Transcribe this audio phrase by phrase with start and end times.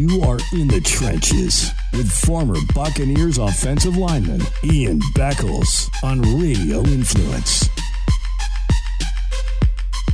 [0.00, 7.68] You are in the trenches with former Buccaneers offensive lineman Ian Beckles on Radio Influence.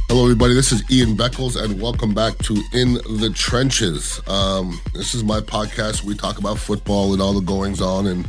[0.08, 0.54] Hello, everybody.
[0.54, 4.20] This is Ian Beckles, and welcome back to In the Trenches.
[4.26, 6.02] Um, this is my podcast.
[6.02, 8.22] We talk about football and all the goings on in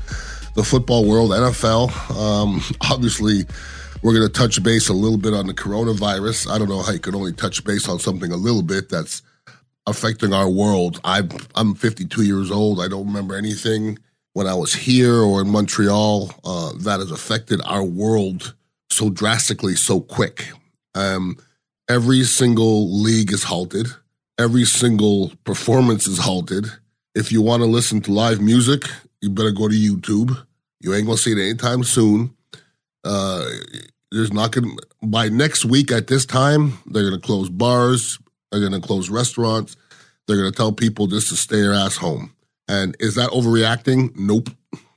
[0.54, 1.90] the football world, NFL.
[2.16, 2.62] Um,
[2.92, 3.46] obviously,
[4.04, 6.52] we're going to touch base a little bit on the coronavirus.
[6.52, 9.24] I don't know how you can only touch base on something a little bit that's
[9.88, 11.00] affecting our world.
[11.04, 12.80] I'm I'm 52 years old.
[12.80, 13.98] I don't remember anything
[14.34, 18.54] when I was here or in Montreal uh, that has affected our world
[18.92, 20.46] so drastically, so quick.
[20.94, 21.38] Um,
[21.90, 23.88] every single league is halted.
[24.38, 26.68] Every single performance is halted.
[27.16, 28.84] If you want to listen to live music,
[29.22, 30.38] you better go to YouTube.
[30.80, 32.36] You ain't gonna see it anytime soon.
[33.04, 33.44] Uh,
[34.12, 34.68] there's not gonna
[35.02, 38.20] by next week at this time they're gonna close bars.
[38.52, 39.76] They're gonna close restaurants.
[40.28, 42.34] They're gonna tell people just to stay your ass home.
[42.68, 44.16] And is that overreacting?
[44.16, 44.50] Nope.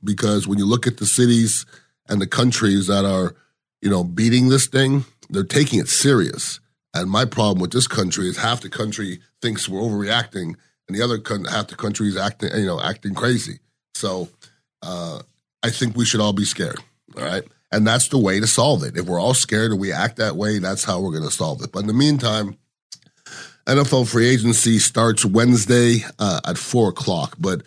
[0.03, 1.65] Because when you look at the cities
[2.09, 3.35] and the countries that are,
[3.81, 6.59] you know, beating this thing, they're taking it serious.
[6.93, 10.55] And my problem with this country is half the country thinks we're overreacting,
[10.87, 13.59] and the other half the country is acting, you know, acting crazy.
[13.95, 14.27] So
[14.81, 15.21] uh,
[15.63, 16.79] I think we should all be scared.
[17.15, 17.43] All right.
[17.71, 18.97] And that's the way to solve it.
[18.97, 21.63] If we're all scared and we act that way, that's how we're going to solve
[21.63, 21.71] it.
[21.71, 22.57] But in the meantime,
[23.71, 27.37] NFL free agency starts Wednesday uh, at four o'clock.
[27.39, 27.61] But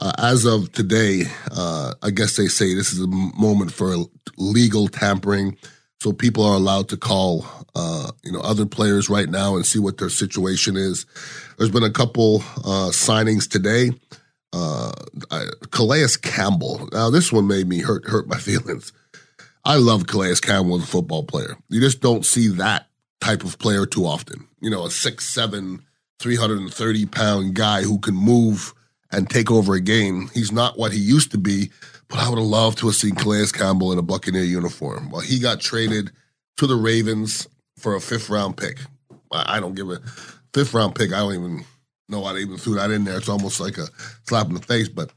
[0.00, 3.94] uh, as of today, uh, I guess they say this is a moment for
[4.38, 5.58] legal tampering.
[6.00, 9.78] So people are allowed to call, uh, you know, other players right now and see
[9.78, 11.04] what their situation is.
[11.58, 13.90] There's been a couple uh, signings today.
[14.54, 14.92] Uh,
[15.70, 16.88] Calais Campbell.
[16.92, 18.90] Now this one made me hurt hurt my feelings.
[19.66, 21.56] I love Calais Campbell as a football player.
[21.68, 22.86] You just don't see that
[23.22, 24.48] type of player too often.
[24.60, 25.80] You know, a 6'7,
[26.18, 28.74] 330 pound guy who can move
[29.10, 30.28] and take over a game.
[30.34, 31.70] He's not what he used to be,
[32.08, 35.10] but I would have loved to have seen Calais Campbell in a Buccaneer uniform.
[35.10, 36.10] Well, he got traded
[36.56, 37.46] to the Ravens
[37.78, 38.78] for a fifth round pick.
[39.30, 40.00] I don't give a
[40.52, 41.12] fifth round pick.
[41.12, 41.64] I don't even
[42.08, 43.16] know why they even threw that in there.
[43.16, 43.86] It's almost like a
[44.24, 45.10] slap in the face, but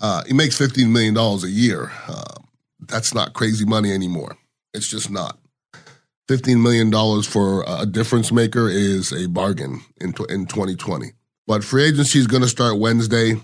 [0.00, 1.90] uh, he makes $15 million a year.
[2.08, 2.34] Uh,
[2.80, 4.36] that's not crazy money anymore.
[4.74, 5.38] It's just not.
[6.28, 11.12] $15 million for a difference maker is a bargain in, in 2020.
[11.46, 13.34] But free agency is going to start Wednesday.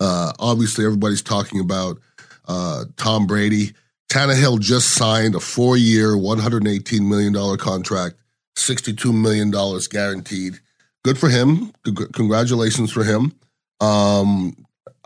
[0.00, 1.98] Uh, obviously, everybody's talking about
[2.46, 3.72] uh, Tom Brady.
[4.10, 8.16] Tannehill just signed a four year, $118 million contract,
[8.56, 9.52] $62 million
[9.90, 10.58] guaranteed.
[11.04, 11.72] Good for him.
[12.12, 13.32] Congratulations for him.
[13.80, 14.56] Um,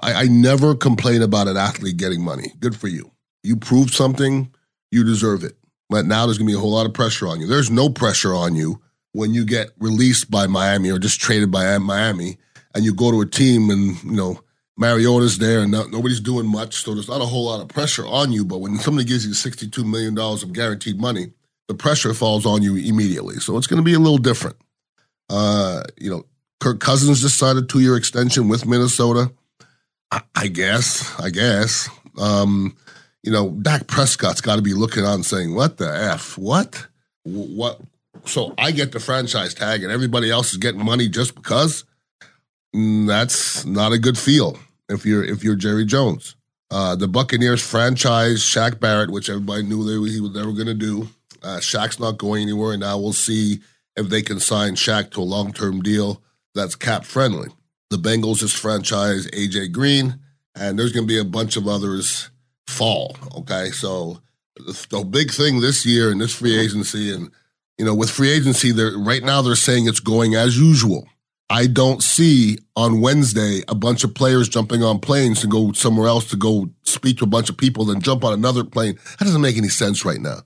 [0.01, 2.53] I, I never complain about an athlete getting money.
[2.59, 3.11] Good for you.
[3.43, 4.53] You proved something,
[4.91, 5.57] you deserve it.
[5.93, 7.47] But now there's going to be a whole lot of pressure on you.
[7.47, 8.81] There's no pressure on you
[9.13, 12.39] when you get released by Miami or just traded by Miami
[12.75, 14.41] and you go to a team and, you know,
[14.79, 16.77] Mariota's there and no, nobody's doing much.
[16.83, 18.43] So there's not a whole lot of pressure on you.
[18.43, 21.35] But when somebody gives you $62 million of guaranteed money,
[21.69, 23.37] the pressure falls on you immediately.
[23.37, 24.57] So it's going to be a little different.
[25.29, 26.25] Uh, you know,
[26.59, 29.31] Kirk Cousins just signed a two year extension with Minnesota.
[30.11, 31.91] I, I guess, I guess.
[32.19, 32.77] Um,
[33.23, 36.37] you know, Dak Prescott's got to be looking on saying, "What the f?
[36.37, 36.87] What?
[37.25, 37.81] What?"
[38.25, 41.85] So I get the franchise tag, and everybody else is getting money just because.
[42.75, 46.37] Mm, that's not a good feel if you're if you're Jerry Jones.
[46.71, 50.75] Uh, the Buccaneers franchise Shaq Barrett, which everybody knew they, he was never going to
[50.75, 51.09] do.
[51.43, 53.61] Uh, Shaq's not going anywhere, and now we'll see
[53.95, 56.23] if they can sign Shaq to a long term deal
[56.55, 57.49] that's cap friendly.
[57.91, 60.19] The Bengals just franchise AJ Green,
[60.55, 62.31] and there's going to be a bunch of others
[62.73, 63.17] fall.
[63.39, 64.21] Okay, so
[64.57, 67.31] the big thing this year in this free agency, and
[67.79, 71.07] you know, with free agency, they're right now they're saying it's going as usual.
[71.51, 76.09] I don't see on Wednesday a bunch of players jumping on planes to go somewhere
[76.09, 78.99] else to go speak to a bunch of people, then jump on another plane.
[79.19, 80.39] That doesn't make any sense right now.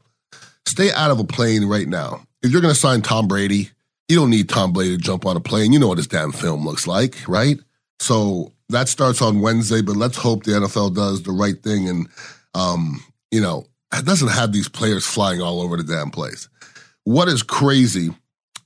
[0.66, 2.26] Stay out of a plane right now.
[2.42, 3.70] If you're going to sign Tom Brady,
[4.08, 5.72] you don't need Tom Brady to jump on a plane.
[5.72, 7.58] You know what his damn film looks like, right?
[8.00, 12.08] So that starts on Wednesday, but let's hope the NFL does the right thing and,
[12.54, 13.66] um, you know,
[14.04, 16.48] doesn't have these players flying all over the damn place.
[17.04, 18.10] What is crazy?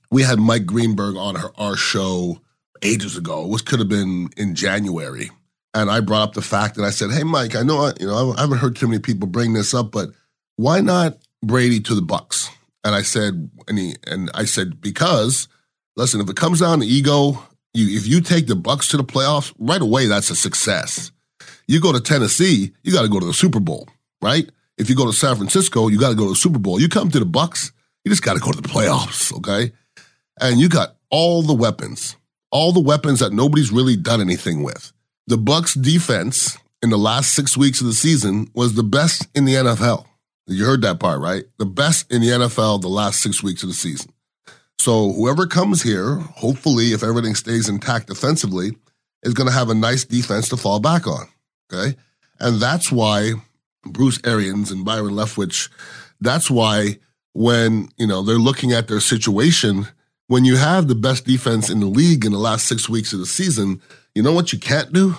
[0.09, 2.41] We had Mike Greenberg on our, our show
[2.81, 3.45] ages ago.
[3.45, 5.29] which could have been in January,
[5.73, 8.07] and I brought up the fact that I said, "Hey, Mike, I know I, you
[8.07, 10.09] know I haven't heard too many people bring this up, but
[10.55, 12.49] why not Brady to the Bucks?"
[12.83, 15.47] And I said, and he, and I said because
[15.95, 19.03] listen, if it comes down to ego you, if you take the Bucks to the
[19.03, 21.11] playoffs, right away that's a success.
[21.67, 23.87] You go to Tennessee, you got to go to the Super Bowl,
[24.21, 24.49] right?
[24.77, 26.79] If you go to San Francisco, you got to go to the Super Bowl.
[26.79, 27.71] You come to the Bucks,
[28.03, 29.71] you just got to go to the playoffs, okay?
[30.39, 32.15] And you got all the weapons,
[32.51, 34.91] all the weapons that nobody's really done anything with.
[35.27, 39.45] The Bucks defense in the last six weeks of the season was the best in
[39.45, 40.05] the NFL.
[40.47, 41.45] You heard that part, right?
[41.57, 44.11] The best in the NFL the last six weeks of the season.
[44.81, 48.71] So whoever comes here, hopefully, if everything stays intact defensively,
[49.21, 51.27] is going to have a nice defense to fall back on.
[51.71, 51.95] Okay.
[52.39, 53.33] And that's why
[53.85, 55.69] Bruce Arians and Byron Leftwich,
[56.19, 56.97] that's why
[57.33, 59.87] when, you know, they're looking at their situation,
[60.25, 63.19] when you have the best defense in the league in the last six weeks of
[63.19, 63.83] the season,
[64.15, 65.15] you know what you can't do?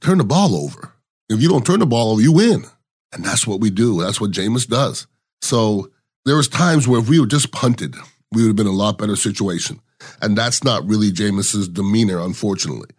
[0.00, 0.92] Turn the ball over.
[1.28, 2.64] If you don't turn the ball over, you win.
[3.12, 4.00] And that's what we do.
[4.00, 5.08] That's what Jameis does.
[5.42, 5.90] So
[6.24, 7.96] there was times where if we were just punted,
[8.32, 9.80] we would have been in a lot better situation.
[10.22, 12.90] And that's not really Jameis's demeanor, unfortunately.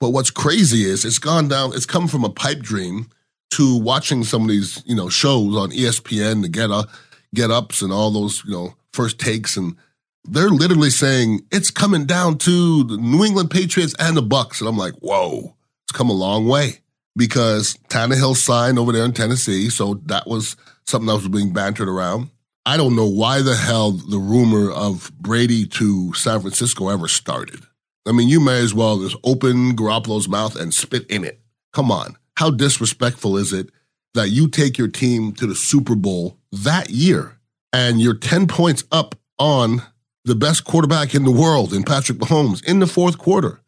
[0.00, 3.08] But what's crazy is it's gone down, it's come from a pipe dream
[3.52, 6.88] to watching some of these, you know, shows on ESPN, the get up,
[7.34, 9.76] get ups and all those, you know, first takes and
[10.24, 14.60] they're literally saying it's coming down to the New England Patriots and the Bucks.
[14.60, 15.54] And I'm like, whoa,
[15.84, 16.80] it's come a long way
[17.16, 19.68] because Tannehill signed over there in Tennessee.
[19.70, 20.56] So that was
[20.86, 22.30] something that was being bantered around.
[22.66, 27.60] I don't know why the hell the rumor of Brady to San Francisco ever started.
[28.06, 31.40] I mean, you may as well just open Garoppolo's mouth and spit in it.
[31.74, 32.16] Come on.
[32.38, 33.68] How disrespectful is it
[34.14, 37.38] that you take your team to the Super Bowl that year
[37.72, 39.82] and you're 10 points up on
[40.24, 43.60] the best quarterback in the world in Patrick Mahomes in the fourth quarter?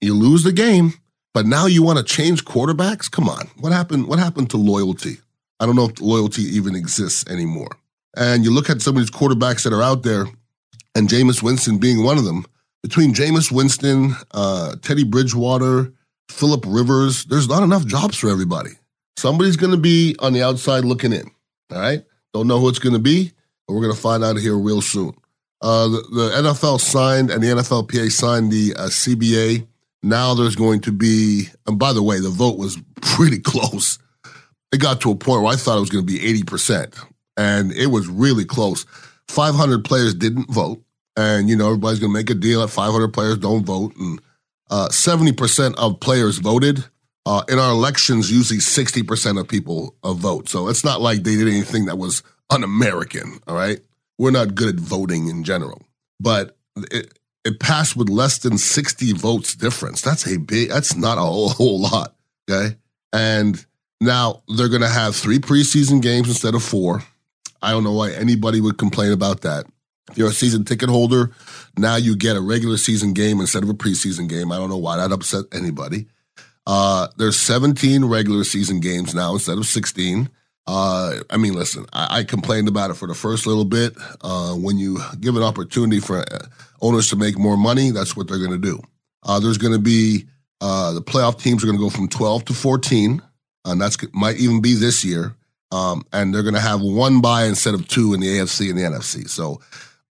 [0.00, 0.94] You lose the game,
[1.34, 3.10] but now you want to change quarterbacks?
[3.10, 3.48] Come on.
[3.58, 4.06] What happened?
[4.06, 5.18] What happened to loyalty?
[5.58, 7.70] I don't know if loyalty even exists anymore.
[8.16, 10.26] And you look at some of these quarterbacks that are out there,
[10.94, 12.44] and Jameis Winston being one of them.
[12.82, 15.92] Between Jameis Winston, uh, Teddy Bridgewater,
[16.30, 18.70] Philip Rivers, there's not enough jobs for everybody.
[19.16, 21.30] Somebody's going to be on the outside looking in.
[21.72, 22.04] All right.
[22.32, 23.32] Don't know who it's going to be,
[23.66, 25.12] but we're going to find out here real soon.
[25.60, 29.66] Uh, the, the, NFL signed and the NFLPA signed the uh, CBA.
[30.04, 33.98] Now there's going to be, and by the way, the vote was pretty close.
[34.72, 36.96] It got to a point where I thought it was going to be 80%
[37.38, 38.84] and it was really close.
[39.28, 40.82] 500 players didn't vote,
[41.16, 44.20] and you know everybody's going to make a deal at 500 players don't vote, and
[44.70, 46.84] uh, 70% of players voted.
[47.24, 50.48] Uh, in our elections, usually 60% of people uh, vote.
[50.48, 53.40] So it's not like they did anything that was un-American.
[53.46, 53.80] All right,
[54.18, 55.82] we're not good at voting in general,
[56.18, 56.56] but
[56.90, 60.00] it, it passed with less than 60 votes difference.
[60.00, 60.70] That's a big.
[60.70, 62.14] That's not a whole, whole lot.
[62.50, 62.76] Okay,
[63.12, 63.64] and
[64.00, 67.02] now they're going to have three preseason games instead of four.
[67.62, 69.66] I don't know why anybody would complain about that.
[70.10, 71.32] If you're a season ticket holder,
[71.76, 74.50] now you get a regular season game instead of a preseason game.
[74.50, 76.06] I don't know why that upset anybody.
[76.66, 80.28] Uh, there's 17 regular season games now instead of 16.
[80.66, 83.96] Uh, I mean, listen, I, I, complained about it for the first little bit.
[84.20, 86.46] Uh, when you give an opportunity for uh,
[86.82, 88.78] owners to make more money, that's what they're going to do.
[89.22, 90.26] Uh, there's going to be
[90.60, 93.22] uh, the playoff teams are going to go from 12 to 14,
[93.64, 95.34] and that's might even be this year.
[95.70, 98.78] Um, and they're going to have one bye instead of two in the AFC and
[98.78, 99.28] the NFC.
[99.28, 99.60] So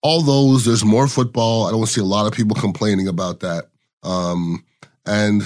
[0.03, 1.67] all those, there's more football.
[1.67, 3.69] I don't see a lot of people complaining about that.
[4.03, 4.65] Um,
[5.07, 5.43] and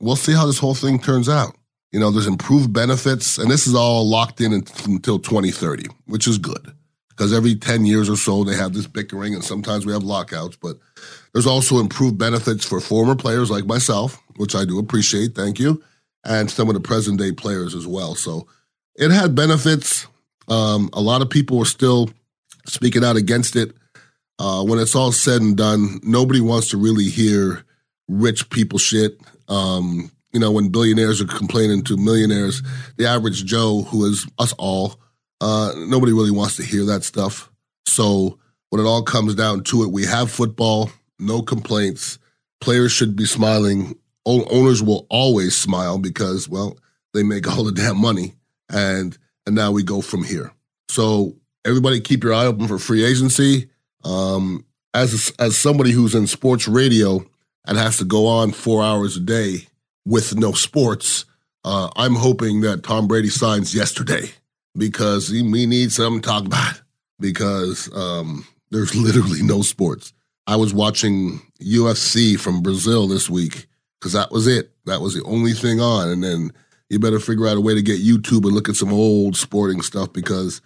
[0.00, 1.56] we'll see how this whole thing turns out.
[1.92, 6.38] You know, there's improved benefits, and this is all locked in until 2030, which is
[6.38, 6.72] good
[7.08, 10.56] because every 10 years or so they have this bickering, and sometimes we have lockouts.
[10.56, 10.78] But
[11.32, 15.34] there's also improved benefits for former players like myself, which I do appreciate.
[15.34, 15.82] Thank you.
[16.24, 18.14] And some of the present day players as well.
[18.14, 18.46] So
[18.96, 20.06] it had benefits.
[20.48, 22.10] Um, a lot of people were still
[22.66, 23.72] speaking out against it.
[24.38, 27.64] Uh, when it's all said and done, nobody wants to really hear
[28.08, 29.20] rich people shit.
[29.48, 32.62] Um, you know, when billionaires are complaining to millionaires,
[32.96, 34.96] the average Joe, who is us all,
[35.40, 37.50] uh, nobody really wants to hear that stuff.
[37.86, 38.38] So
[38.70, 42.18] when it all comes down to it, we have football, no complaints.
[42.60, 43.98] Players should be smiling.
[44.24, 46.78] O- owners will always smile because, well,
[47.12, 48.34] they make all the damn money
[48.70, 50.52] and and now we go from here.
[50.88, 53.68] So everybody, keep your eye open for free agency.
[54.04, 57.24] Um, as as somebody who's in sports radio
[57.66, 59.66] and has to go on four hours a day
[60.04, 61.24] with no sports,
[61.64, 64.30] uh, I'm hoping that Tom Brady signs yesterday
[64.76, 66.80] because we need something to talk about
[67.18, 70.12] because um, there's literally no sports.
[70.46, 73.66] I was watching UFC from Brazil this week
[74.00, 74.72] because that was it.
[74.86, 76.52] That was the only thing on, and then
[76.90, 79.80] you better figure out a way to get YouTube and look at some old sporting
[79.80, 80.60] stuff because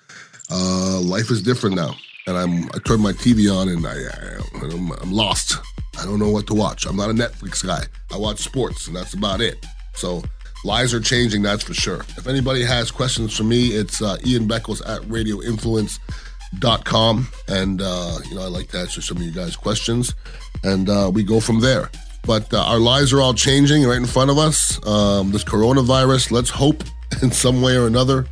[0.51, 1.95] uh, life is different now.
[2.27, 5.59] And I'm I turn my TV on and I, I am I'm lost.
[6.01, 6.87] I don't know what to watch.
[6.87, 7.85] I'm not a Netflix guy.
[8.11, 9.65] I watch sports and that's about it.
[9.95, 10.23] So
[10.65, 12.01] lives are changing, that's for sure.
[12.17, 17.29] If anybody has questions for me, it's uh, Ian Beckles at radioinfluence.com.
[17.49, 20.15] And, uh, you know, I like to answer some of you guys' questions.
[20.63, 21.91] And uh, we go from there.
[22.27, 24.85] But uh, our lives are all changing right in front of us.
[24.87, 26.83] Um, this coronavirus, let's hope
[27.23, 28.27] in some way or another.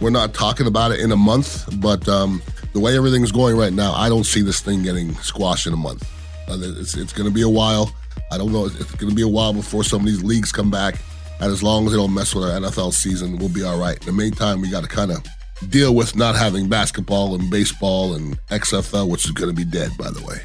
[0.00, 2.42] We're not talking about it in a month, but um,
[2.72, 5.76] the way everything's going right now, I don't see this thing getting squashed in a
[5.76, 6.08] month.
[6.48, 7.92] Uh, it's, it's going to be a while.
[8.30, 8.66] I don't know.
[8.66, 10.96] It's going to be a while before some of these leagues come back.
[11.40, 13.98] And as long as they don't mess with our NFL season, we'll be all right.
[14.00, 15.24] In the meantime, we got to kind of
[15.68, 19.90] deal with not having basketball and baseball and XFL, which is going to be dead,
[19.98, 20.40] by the way.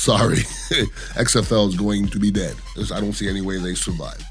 [0.00, 2.56] Sorry, XFL is going to be dead.
[2.90, 4.24] I don't see any way they survive.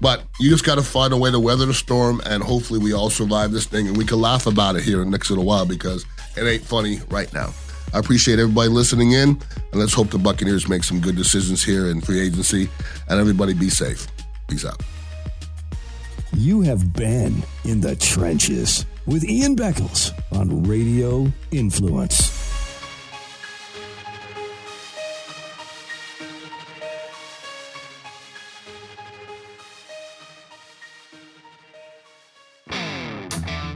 [0.00, 2.92] But you just got to find a way to weather the storm, and hopefully we
[2.92, 5.44] all survive this thing, and we can laugh about it here in the next little
[5.44, 6.04] while because
[6.36, 7.54] it ain't funny right now.
[7.94, 11.86] I appreciate everybody listening in, and let's hope the Buccaneers make some good decisions here
[11.86, 12.68] in free agency,
[13.08, 14.08] and everybody be safe.
[14.48, 14.82] Peace out.
[16.32, 22.41] You have been in the trenches with Ian Beckles on Radio Influence.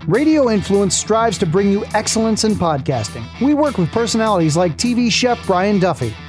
[0.07, 3.25] Radio Influence strives to bring you excellence in podcasting.
[3.41, 6.15] We work with personalities like TV chef Brian Duffy,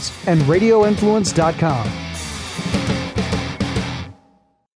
[0.00, 2.09] Podcasts, and RadioInfluence.com.